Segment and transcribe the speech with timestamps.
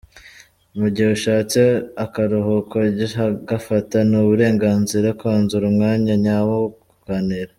[0.79, 1.61] Mu gihe ushatse
[2.05, 7.49] akaruhuko jya ugafata, ni uburenganzira kwanzura umwanya nyawo wo kuganira.